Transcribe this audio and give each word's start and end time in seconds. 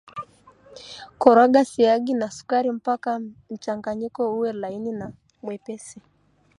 Koroga 1.21 1.61
siagi 1.71 2.13
na 2.19 2.27
sukari 2.35 2.69
mpaka 2.79 3.21
mchanganyiko 3.49 4.21
uwe 4.35 4.49
laini 4.53 4.91
na 4.91 5.07
mwepesi 5.43 5.99